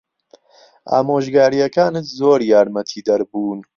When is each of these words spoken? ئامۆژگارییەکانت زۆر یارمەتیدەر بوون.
ئامۆژگارییەکانت 0.91 2.05
زۆر 2.19 2.39
یارمەتیدەر 2.51 3.21
بوون. 3.29 3.59